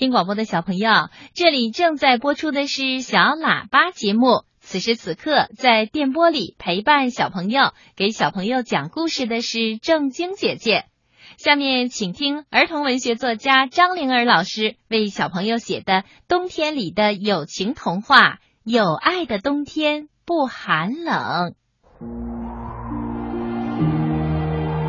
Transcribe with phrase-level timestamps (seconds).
[0.00, 0.90] 听广播的小朋友，
[1.34, 4.46] 这里正在播出的是小喇叭节目。
[4.58, 10.86] 此时此刻，在电波里陪伴小朋友、给小朋友讲故事的是正晶姐姐。
[11.36, 15.92] 下面，请听儿童文学作家张灵儿老师为小朋友写的
[16.28, 18.16] 《冬天里的友情童话》
[18.64, 21.52] 《有爱的冬天不寒冷》。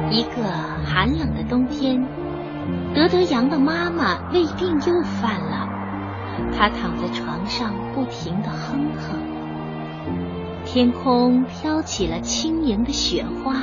[0.10, 0.42] 一个
[0.86, 2.21] 寒冷的冬天。
[2.94, 5.68] 德德阳的妈妈胃病又犯了，
[6.54, 9.20] 他躺在床上不停的哼哼。
[10.66, 13.56] 天空飘起了轻盈的雪花，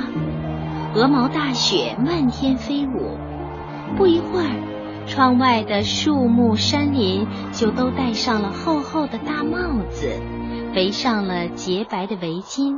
[0.93, 3.17] 鹅毛大雪漫天飞舞。
[3.95, 9.57] 不一会儿，窗外的树木山林就都戴上了厚厚的大帽
[9.89, 10.11] 子，
[10.75, 12.77] 围上了洁白的围巾，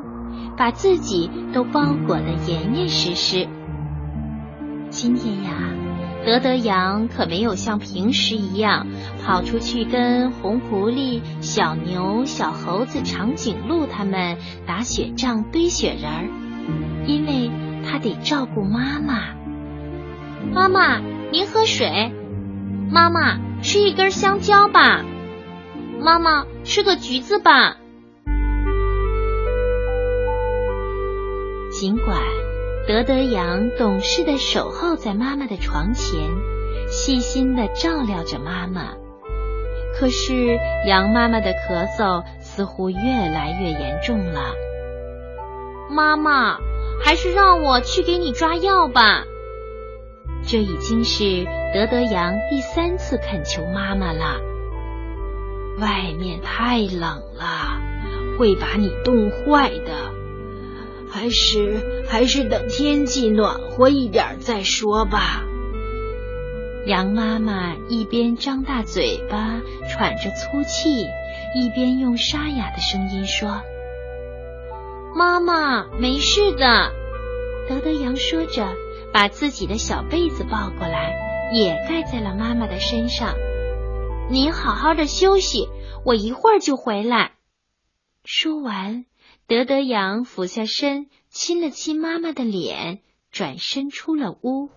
[0.55, 3.48] 把自己都包裹得严严实实。
[4.90, 5.80] 今天呀。
[6.23, 8.85] 德德羊可没有像平时一样
[9.25, 14.37] 跑出去跟红狐狸、小牛、小猴子、长颈鹿他们
[14.68, 16.27] 打雪仗、堆雪人儿，
[17.07, 17.49] 因为
[17.84, 19.34] 他得照顾妈妈。
[20.54, 20.99] 妈妈，
[21.32, 22.13] 您喝水。
[22.91, 25.04] 妈妈，吃一根香蕉吧。
[25.99, 27.77] 妈妈，吃个橘子吧。
[31.71, 32.51] 尽管。
[32.91, 36.29] 德德羊懂事的守候在妈妈的床前，
[36.89, 38.95] 细心的照料着妈妈。
[39.98, 44.41] 可是羊妈妈的咳嗽似乎越来越严重了。
[45.89, 46.57] 妈妈，
[47.01, 49.23] 还是让我去给你抓药吧。
[50.43, 54.41] 这已经是德德羊第三次恳求妈妈了。
[55.79, 57.79] 外面太冷了，
[58.37, 60.20] 会把你冻坏的。
[61.12, 65.44] 还是还是等天气暖和一点再说吧。
[66.85, 71.06] 羊妈妈一边张大嘴巴喘着粗气，
[71.53, 73.62] 一边用沙哑的声音说
[75.13, 76.91] ：“妈妈，没事的。”
[77.69, 78.73] 德德羊说着，
[79.13, 81.13] 把自己的小被子抱过来，
[81.53, 83.35] 也盖在了妈妈的身上。
[84.31, 85.67] “您好好的休息，
[86.03, 87.33] 我一会儿就回来。”
[88.25, 89.05] 说完。
[89.51, 93.00] 德德羊俯下身，亲了亲妈妈的脸，
[93.34, 94.69] 转身出了屋。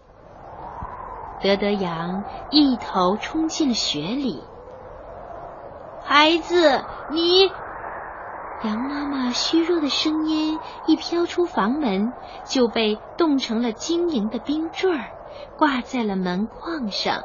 [1.41, 4.43] 德德羊一头冲进了雪里。
[6.03, 7.49] 孩子，你……
[8.65, 10.59] 羊妈妈虚弱的声音
[10.89, 12.13] 一飘出房门，
[12.45, 15.13] 就被冻成了晶莹的冰坠儿，
[15.57, 17.23] 挂在了门框上，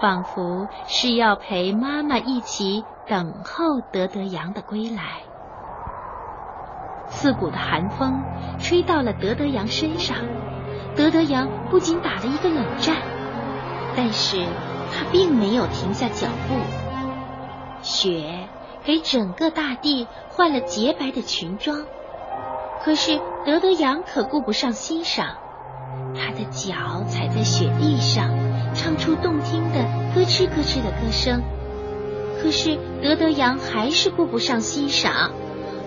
[0.00, 5.24] 仿佛是要陪妈妈一起等候德德羊的归来。
[7.12, 8.20] 刺骨的寒风
[8.58, 10.16] 吹到了德德羊身上，
[10.96, 12.96] 德德羊不仅打了一个冷战，
[13.94, 14.38] 但是
[14.92, 16.56] 他并没有停下脚步。
[17.82, 18.48] 雪
[18.84, 21.84] 给整个大地换了洁白的裙装，
[22.82, 25.36] 可是德德羊可顾不上欣赏，
[26.16, 28.30] 他的脚踩在雪地上，
[28.74, 29.84] 唱出动听的
[30.14, 31.42] 咯吱咯吱的歌声，
[32.42, 35.30] 可是德德羊还是顾不上欣赏。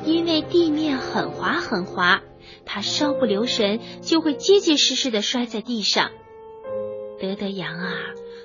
[0.05, 2.21] 因为地面很滑很滑，
[2.65, 6.11] 他稍不留神就会结结实实的摔在地上。
[7.19, 7.91] 德德羊啊，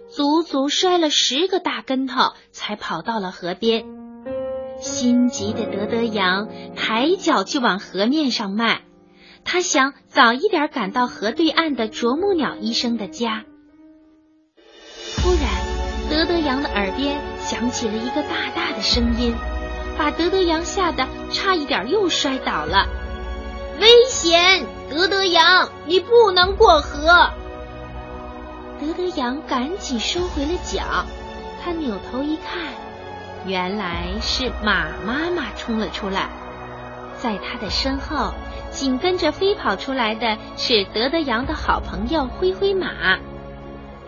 [0.09, 3.85] 足足摔了十个大跟头，才跑到了河边。
[4.81, 8.83] 心急的德德羊抬脚就往河面上迈，
[9.45, 13.45] 他想早一点赶到河对岸的啄木鸟医生的家。
[15.17, 19.35] 突然，德德羊的耳边响起了一个大大的声音。
[19.99, 22.87] 把德德羊吓得差一点又摔倒了，
[23.81, 24.67] 危险！
[24.89, 27.31] 德德羊，你不能过河。
[28.81, 30.83] 德德羊赶紧收回了脚，
[31.63, 32.73] 他扭头一看，
[33.45, 36.29] 原来是马妈妈冲了出来，
[37.19, 38.33] 在他的身后
[38.71, 43.19] 紧跟着飞跑出来的是德德羊的好朋友灰灰马。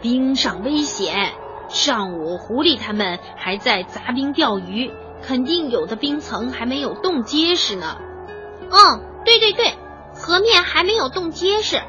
[0.00, 1.32] 冰上危险，
[1.68, 4.90] 上午狐狸他们还在砸冰钓鱼。
[5.22, 7.96] 肯定有的冰层还没有冻结实呢。
[8.70, 9.74] 嗯，对对对，
[10.14, 11.80] 河面还没有冻结实。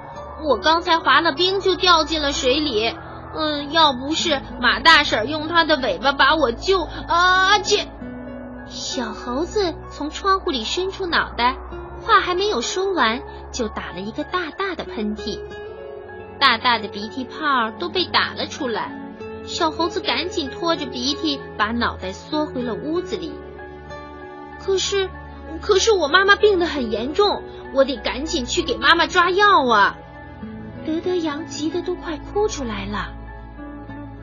[0.46, 2.96] 我刚才滑了冰就掉进了水里。
[3.36, 7.88] 嗯，要不是马大婶用她的尾巴把我救，啊切！
[8.68, 11.58] 小猴子从窗户里伸出脑袋，
[12.02, 13.22] 话还没有说完，
[13.52, 15.40] 就打了一个大大的喷嚏，
[16.40, 18.92] 大大的鼻涕泡都被打了出来。
[19.46, 23.34] 小猴子赶紧拖着鼻涕，把脑袋缩回了屋子里。
[24.60, 25.10] 可是，
[25.62, 27.44] 可是我妈妈病得很严重，
[27.74, 29.98] 我得赶紧去给妈妈抓药啊！
[30.86, 33.14] 德德羊急得都快哭出来了。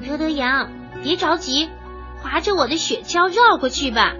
[0.06, 0.70] 德德羊，
[1.02, 1.68] 别着急，
[2.22, 4.14] 划着我的雪橇绕过去吧。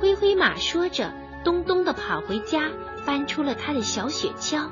[0.00, 1.12] 灰灰马说着，
[1.42, 2.70] 咚咚的跑回家，
[3.04, 4.68] 搬出了他的小雪橇。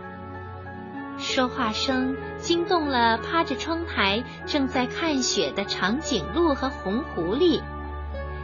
[1.18, 7.62] 说话声惊动了趴着窗台正在看雪的长颈鹿和红狐狸。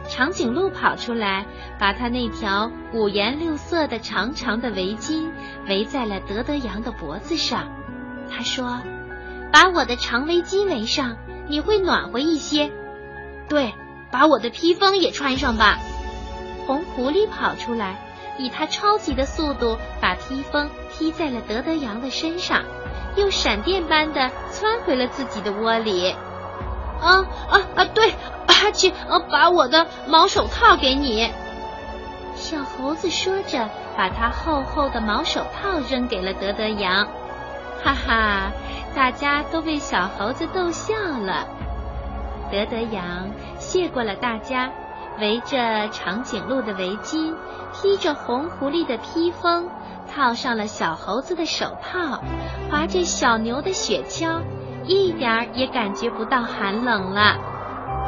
[0.09, 1.45] 长颈鹿跑出来，
[1.79, 5.31] 把他那条五颜六色的长长的围巾
[5.67, 7.71] 围在了德德羊的脖子上。
[8.29, 8.81] 他说
[9.53, 11.15] ：“把我的长围巾围上，
[11.47, 12.71] 你会暖和一些。”
[13.47, 13.73] 对，
[14.11, 15.77] 把我的披风也穿上吧。
[16.65, 22.63] 红狐狸跑出来，以他超级的速度把披风披在了德德羊的身上，
[23.15, 26.15] 又闪电般的窜回了自己的窝里。
[27.01, 27.85] 啊啊啊！
[27.93, 28.13] 对。
[28.45, 31.29] 阿去，呃，把我的毛手套给你。
[32.35, 37.07] 小猴子说着，把他厚厚的毛手套扔给了德德羊。
[37.83, 38.51] 哈哈，
[38.95, 41.47] 大家都被小猴子逗笑了。
[42.51, 44.71] 德德羊谢过了大家，
[45.19, 47.35] 围着长颈鹿的围巾，
[47.73, 49.69] 披着红狐狸的披风，
[50.13, 52.21] 套上了小猴子的手套，
[52.71, 54.41] 划着小牛的雪橇，
[54.85, 57.37] 一点儿也感觉不到寒冷了。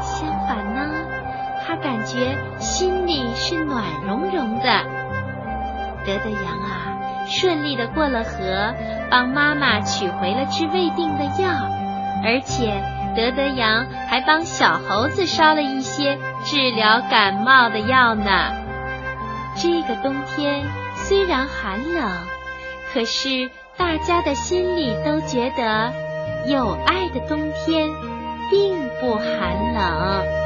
[0.01, 0.81] 相反呢，
[1.65, 4.63] 他感觉心里是暖融融的。
[6.05, 8.73] 德德羊啊，顺利的过了河，
[9.09, 11.49] 帮妈妈取回了治胃病的药，
[12.23, 12.83] 而且
[13.15, 18.53] 德德羊还帮小猴子烧了一些治疗感冒的药呢。
[19.55, 20.63] 这个冬天
[20.95, 22.11] 虽然寒冷，
[22.93, 25.91] 可是大家的心里都觉得
[26.47, 27.89] 有爱的冬天
[28.51, 30.44] 并不寒冷。